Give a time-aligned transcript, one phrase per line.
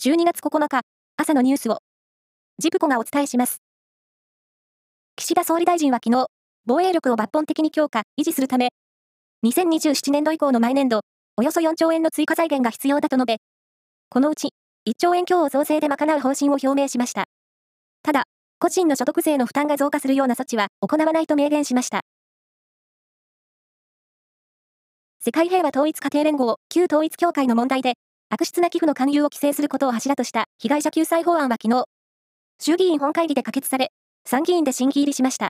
[0.00, 0.82] 12月9日、
[1.16, 1.78] 朝のニュースを、
[2.60, 3.60] ジプコがお伝えします。
[5.16, 6.28] 岸田総理大臣は昨日、
[6.66, 8.68] 防衛力を抜本的に強化、維持するため、
[9.44, 11.00] 2027年度以降の毎年度、
[11.36, 13.36] およそ4兆円の追加財源が必要だと述べ、
[14.08, 14.50] このうち、
[14.88, 17.24] 1兆円強を増税で賄う方針を表明しました。
[18.04, 18.22] ただ、
[18.60, 22.02] 個人の所得税の負担が増加するような措置は行わないと明言しました。
[25.18, 27.94] 世界平和統一家庭連合、旧統一協会の問題で、
[28.30, 31.84] 悪質な寄付の勧誘を規制することを柱とした被害者救済法案は昨日、
[32.60, 33.90] 衆議院本会議で可決され、
[34.26, 35.48] 参議院で審議入りしました。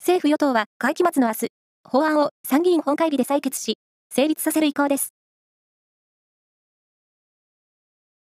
[0.00, 1.48] 政府与党は会期末の明日、
[1.84, 3.76] 法案を参議院本会議で採決し、
[4.10, 5.12] 成立させる意向です。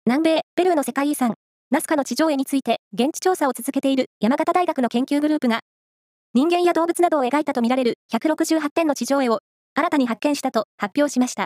[0.07, 1.35] 南米、ペルーの世界遺産、
[1.69, 5.59] ナスカの地上絵について現地調査を続けている山形大学の研究グループが、
[6.33, 9.39] 人間や動物などを描いたとみられる168点の地上絵を
[9.75, 11.45] 新たに発見したと発表しました。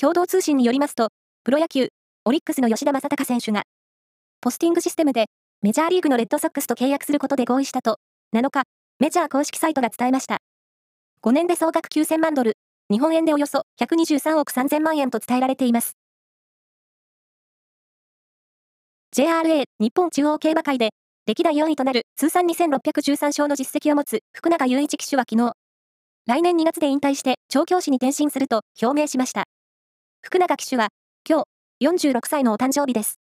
[0.00, 1.10] 共同通信によりますと、
[1.44, 1.90] プロ野球、
[2.24, 3.64] オリックスの吉田正尚選手が、
[4.40, 5.26] ポスティングシステムで
[5.60, 7.98] メジャーリーグのレッドソックスと契約することで合意したと、
[8.34, 8.62] 7日、
[8.98, 10.38] メジャー公式サイトが伝えました。
[11.22, 12.54] 5年で総額9000万ドル、
[12.90, 15.98] 日本円でおよそ123億3000万円と伝えられています。
[19.14, 20.94] JRA 日本中央競馬会で
[21.26, 25.52] 歴代4位となる通算2613勝の実績を持つ福永雄一騎手は昨日、
[26.24, 29.49] 来年2月で引退して調教師に転身すると表明しました。
[30.22, 30.90] 福永騎手は、
[31.28, 31.44] 今
[31.80, 33.18] 日、46歳のお誕生日です。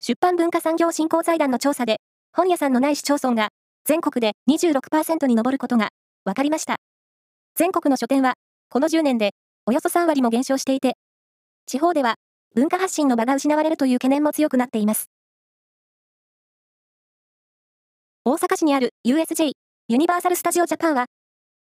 [0.00, 1.98] 出版文化産業振興財団の調査で、
[2.32, 3.48] 本屋さんのない市町村が、
[3.84, 5.90] 全国で26%に上ることが、
[6.24, 6.76] 分かりました。
[7.54, 8.34] 全国の書店は、
[8.68, 9.30] この10年で、
[9.66, 10.98] およそ3割も減少していて、
[11.64, 12.16] 地方では、
[12.54, 15.08] 文化発信の場が失われるという懸念も強くなっています。
[18.24, 19.52] 大阪市にある USJ、
[19.88, 21.06] ユニバーサル・スタジオ・ジャパンは、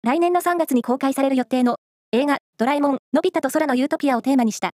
[0.03, 1.77] 来年の3月に公開される予定の
[2.13, 4.71] 映画、ドラえもん、のび太と空のユートピアをテーマにした。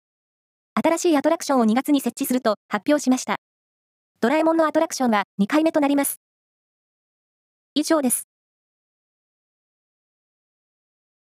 [0.74, 3.36] 新しいアトラクションを2月に設置すると発表しました。
[4.22, 6.18] ドラえもんのアトラクションは2回目となります。
[7.74, 8.26] 以上です。